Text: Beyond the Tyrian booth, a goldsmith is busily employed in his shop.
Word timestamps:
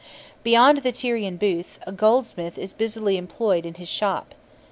Beyond 0.41 0.79
the 0.79 0.91
Tyrian 0.91 1.37
booth, 1.37 1.77
a 1.85 1.91
goldsmith 1.91 2.57
is 2.57 2.73
busily 2.73 3.17
employed 3.17 3.67
in 3.67 3.75
his 3.75 3.87
shop. 3.87 4.33